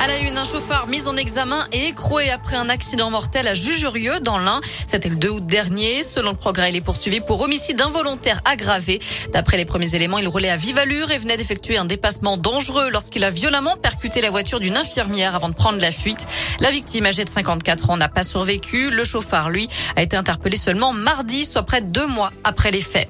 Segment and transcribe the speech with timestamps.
[0.00, 3.54] À la une, un chauffeur mis en examen et écroué après un accident mortel à
[3.54, 4.60] Jujurieux dans l'Ain.
[4.86, 6.02] C'était le 2 août dernier.
[6.02, 9.00] Selon le progrès, il est poursuivi pour homicide involontaire aggravé.
[9.32, 12.90] D'après les premiers éléments, il roulait à vive allure et venait d'effectuer un dépassement dangereux
[12.90, 16.26] lorsqu'il a violemment percuté la voiture d'une infirmière avant de prendre la fuite.
[16.60, 18.90] La victime, âgée de 54 ans, n'a pas survécu.
[18.90, 22.82] Le chauffeur, lui, a été interpellé seulement mardi, soit près de deux mois après les
[22.82, 23.08] faits.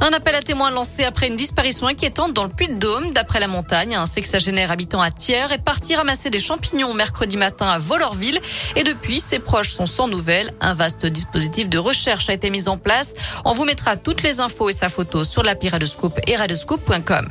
[0.00, 3.12] Un appel à témoins lancé après une disparition inquiétante dans le Puy-de-Dôme.
[3.12, 7.66] D'après la montagne, un sexagénaire habitant à Thiers est parti ramasser des champignons mercredi matin
[7.66, 8.40] à Volorville.
[8.76, 10.52] Et depuis, ses proches sont sans nouvelles.
[10.60, 13.14] Un vaste dispositif de recherche a été mis en place.
[13.44, 17.28] On vous mettra toutes les infos et sa photo sur l'appli Radescoop et radescoop.com.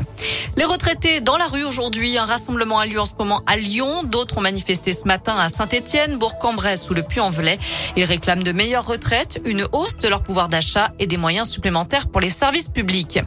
[0.58, 2.18] Les retraités dans la rue aujourd'hui.
[2.18, 4.04] Un rassemblement a lieu en ce moment à Lyon.
[4.04, 7.60] D'autres ont manifesté ce matin à Saint-Etienne, Bourg-en-Bresse ou le Puy-en-Velay.
[7.96, 12.08] Ils réclament de meilleures retraites, une hausse de leur pouvoir d'achat et des moyens supplémentaires
[12.08, 13.20] pour les services publics.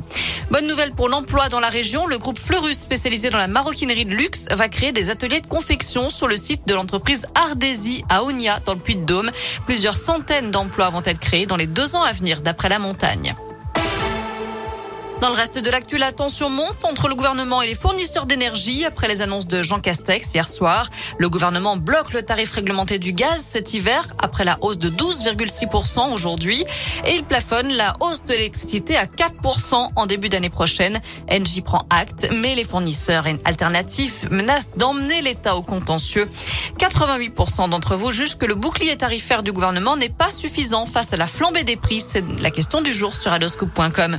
[0.50, 2.06] Bonne nouvelle pour l'emploi dans la région.
[2.06, 6.10] Le groupe Fleurus, spécialisé dans la maroquinerie de luxe, va créer des ateliers de confection
[6.10, 9.30] sur le site de l'entreprise Ardesi à Onia, dans le Puy-de-Dôme.
[9.66, 13.34] Plusieurs centaines d'emplois vont être créés dans les deux ans à venir, d'après la montagne.
[15.24, 18.84] Dans le reste de l'actu, la tension monte entre le gouvernement et les fournisseurs d'énergie
[18.84, 20.90] après les annonces de Jean Castex hier soir.
[21.16, 26.12] Le gouvernement bloque le tarif réglementé du gaz cet hiver après la hausse de 12,6%
[26.12, 26.62] aujourd'hui
[27.06, 31.00] et il plafonne la hausse de l'électricité à 4% en début d'année prochaine.
[31.30, 36.28] Engie prend acte, mais les fournisseurs alternatifs menacent d'emmener l'État au contentieux.
[36.78, 41.16] 88% d'entre vous jugent que le bouclier tarifaire du gouvernement n'est pas suffisant face à
[41.16, 42.02] la flambée des prix.
[42.02, 44.18] C'est la question du jour sur adoscoop.com.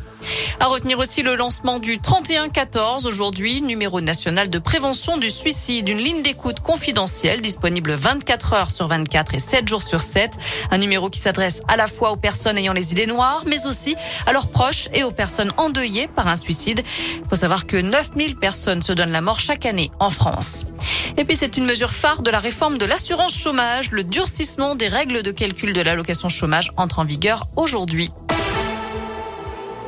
[0.60, 5.98] À retenir aussi le lancement du 3114 aujourd'hui, numéro national de prévention du suicide, une
[5.98, 10.32] ligne d'écoute confidentielle disponible 24 heures sur 24 et 7 jours sur 7.
[10.72, 13.96] Un numéro qui s'adresse à la fois aux personnes ayant les idées noires, mais aussi
[14.26, 16.84] à leurs proches et aux personnes endeuillées par un suicide.
[17.22, 20.66] Il faut savoir que 9000 personnes se donnent la mort chaque année en France.
[21.18, 23.92] Et puis c'est une mesure phare de la réforme de l'assurance chômage.
[23.92, 28.12] Le durcissement des règles de calcul de l'allocation chômage entre en vigueur aujourd'hui.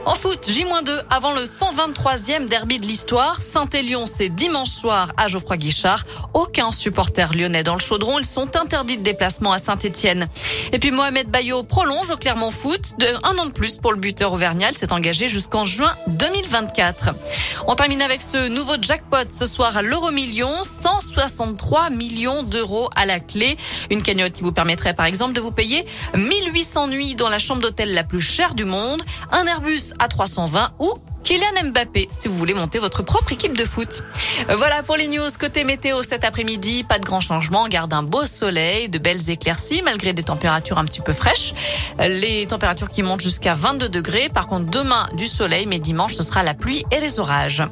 [0.07, 3.41] En foot, J-2 avant le 123e derby de l'histoire.
[3.41, 6.05] Saint-Élion, c'est dimanche soir à Geoffroy Guichard.
[6.33, 8.17] Aucun supporter lyonnais dans le chaudron.
[8.17, 10.29] Ils sont interdits de déplacement à Saint-Etienne.
[10.71, 13.97] Et puis Mohamed Bayo prolonge au Clermont Foot de un an de plus pour le
[13.97, 14.77] buteur auvergnal.
[14.77, 17.09] s'est engagé jusqu'en juin 2024.
[17.67, 20.63] On termine avec ce nouveau jackpot ce soir à l'euro million.
[20.63, 23.57] 163 millions d'euros à la clé.
[23.91, 25.85] Une cagnotte qui vous permettrait par exemple de vous payer
[26.15, 29.03] 1800 nuits dans la chambre d'hôtel la plus chère du monde.
[29.31, 30.93] Un Airbus à 320 ou
[31.23, 34.03] Kylian Mbappé si vous voulez monter votre propre équipe de foot.
[34.55, 36.85] Voilà pour les news côté météo cet après-midi.
[36.85, 37.63] Pas de grand changement.
[37.63, 41.53] On garde un beau soleil, de belles éclaircies malgré des températures un petit peu fraîches.
[41.99, 44.29] Les températures qui montent jusqu'à 22 degrés.
[44.33, 47.63] Par contre, demain du soleil, mais dimanche, ce sera la pluie et les orages.